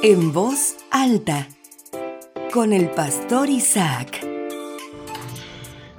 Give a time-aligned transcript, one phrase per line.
[0.00, 1.48] En voz alta,
[2.52, 4.24] con el pastor Isaac.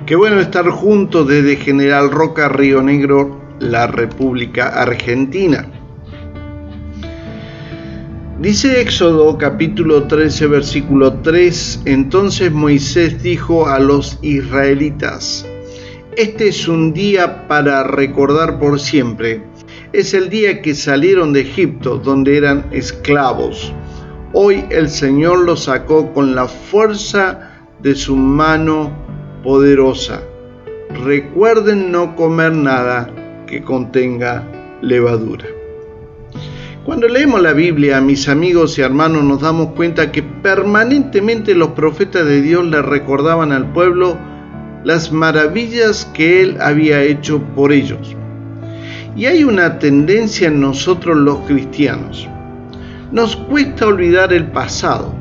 [0.05, 5.69] Qué bueno estar juntos desde General Roca, Río Negro, la República Argentina.
[8.39, 15.45] Dice Éxodo capítulo 13 versículo 3, entonces Moisés dijo a los israelitas,
[16.15, 19.43] este es un día para recordar por siempre,
[19.91, 23.73] es el día que salieron de Egipto donde eran esclavos
[24.31, 27.49] Hoy el Señor los sacó con la fuerza
[27.81, 28.91] de su mano
[29.43, 30.21] poderosa.
[31.03, 33.09] Recuerden no comer nada
[33.47, 34.43] que contenga
[34.83, 35.45] levadura.
[36.85, 42.23] Cuando leemos la Biblia, mis amigos y hermanos, nos damos cuenta que permanentemente los profetas
[42.27, 44.15] de Dios le recordaban al pueblo
[44.83, 48.15] las maravillas que Él había hecho por ellos.
[49.15, 52.29] Y hay una tendencia en nosotros los cristianos
[53.11, 55.13] nos cuesta olvidar el pasado,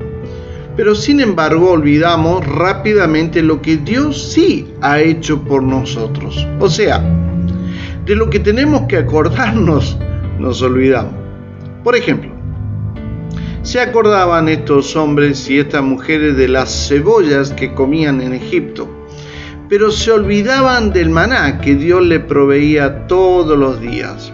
[0.76, 6.46] pero sin embargo olvidamos rápidamente lo que Dios sí ha hecho por nosotros.
[6.60, 7.02] O sea,
[8.04, 9.98] de lo que tenemos que acordarnos,
[10.38, 11.14] nos olvidamos.
[11.82, 12.30] Por ejemplo,
[13.62, 18.88] se acordaban estos hombres y estas mujeres de las cebollas que comían en Egipto,
[19.68, 24.32] pero se olvidaban del maná que Dios le proveía todos los días.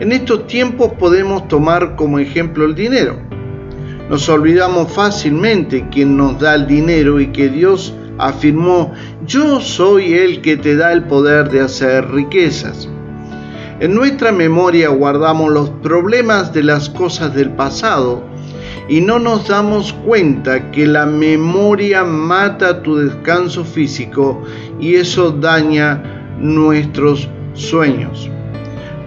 [0.00, 3.16] En estos tiempos podemos tomar como ejemplo el dinero.
[4.08, 8.92] Nos olvidamos fácilmente quién nos da el dinero y que Dios afirmó,
[9.26, 12.88] yo soy el que te da el poder de hacer riquezas.
[13.80, 18.22] En nuestra memoria guardamos los problemas de las cosas del pasado
[18.88, 24.44] y no nos damos cuenta que la memoria mata tu descanso físico
[24.80, 28.30] y eso daña nuestros sueños.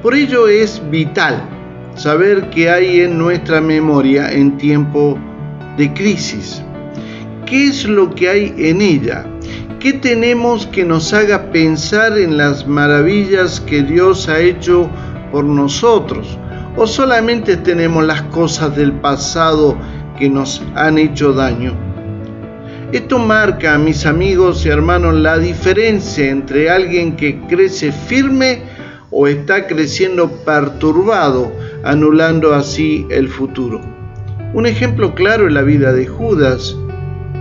[0.02, 1.48] Por ello es vital
[1.96, 5.20] saber qué hay en nuestra memoria en tiempo
[5.78, 6.64] de crisis.
[7.46, 9.28] ¿Qué es lo que hay en ella?
[9.80, 14.90] ¿Qué tenemos que nos haga pensar en las maravillas que Dios ha hecho
[15.32, 16.36] por nosotros?
[16.76, 19.78] ¿O solamente tenemos las cosas del pasado
[20.18, 21.76] que nos han hecho daño?
[22.92, 28.71] Esto marca, mis amigos y hermanos, la diferencia entre alguien que crece firme
[29.12, 31.52] o está creciendo perturbado,
[31.84, 33.82] anulando así el futuro.
[34.54, 36.76] Un ejemplo claro es la vida de Judas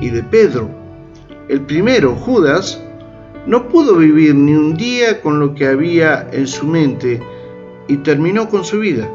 [0.00, 0.68] y de Pedro.
[1.48, 2.82] El primero, Judas,
[3.46, 7.20] no pudo vivir ni un día con lo que había en su mente
[7.88, 9.08] y terminó con su vida.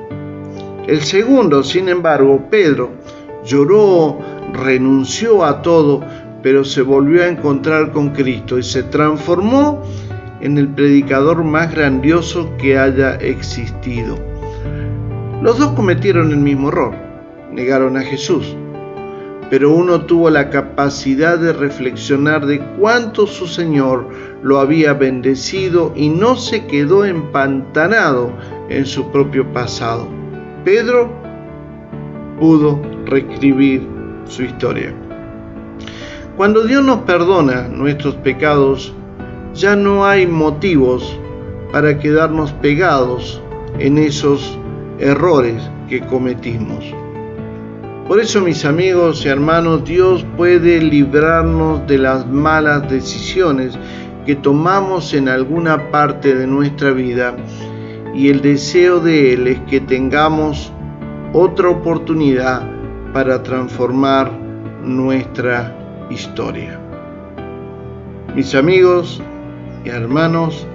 [0.88, 2.92] El segundo, sin embargo, Pedro,
[3.46, 4.20] lloró,
[4.54, 6.04] renunció a todo,
[6.44, 9.82] pero se volvió a encontrar con Cristo y se transformó
[10.46, 14.16] en el predicador más grandioso que haya existido.
[15.42, 16.94] Los dos cometieron el mismo error,
[17.52, 18.56] negaron a Jesús,
[19.50, 24.08] pero uno tuvo la capacidad de reflexionar de cuánto su Señor
[24.44, 28.32] lo había bendecido y no se quedó empantanado
[28.70, 30.08] en su propio pasado.
[30.64, 31.10] Pedro
[32.40, 33.88] pudo reescribir
[34.26, 34.94] su historia.
[36.38, 38.94] Cuando Dios nos perdona nuestros pecados,
[39.56, 41.18] ya no hay motivos
[41.72, 43.42] para quedarnos pegados
[43.80, 44.60] en esos
[45.00, 46.84] errores que cometimos.
[48.08, 53.80] Por eso, mis amigos y hermanos, Dios puede librarnos de las malas decisiones
[54.26, 57.36] que tomamos en alguna parte de nuestra vida
[58.14, 60.72] y el deseo de Él es que tengamos
[61.34, 62.62] otra oportunidad
[63.14, 64.32] para transformar
[64.84, 65.76] nuestra
[66.10, 66.80] historia.
[68.36, 69.22] Mis amigos,
[69.90, 70.66] hermanos,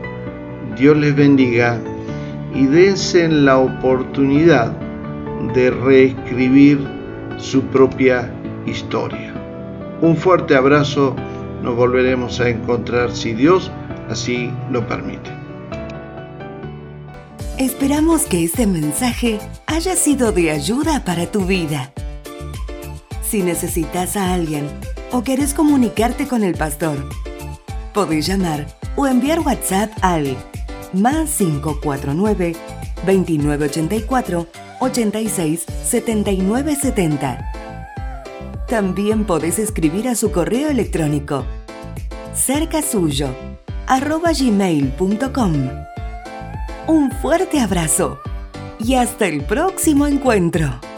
[0.76, 1.80] Dios les bendiga
[2.54, 4.72] y dense la oportunidad
[5.54, 6.86] de reescribir
[7.38, 8.32] su propia
[8.66, 9.34] historia.
[10.00, 11.14] Un fuerte abrazo,
[11.62, 13.70] nos volveremos a encontrar si Dios
[14.08, 15.30] así lo permite.
[17.58, 21.92] Esperamos que este mensaje haya sido de ayuda para tu vida.
[23.22, 24.66] Si necesitas a alguien
[25.12, 26.96] o quieres comunicarte con el pastor,
[27.92, 30.36] podés llamar o enviar WhatsApp al
[30.92, 32.56] más 549
[33.06, 34.46] 2984
[34.80, 37.52] 86 79 70.
[38.66, 41.44] También podés escribir a su correo electrónico
[42.34, 43.28] cercasuyo
[43.86, 45.54] arroba gmail.com.
[46.86, 48.20] Un fuerte abrazo
[48.78, 50.89] y hasta el próximo encuentro.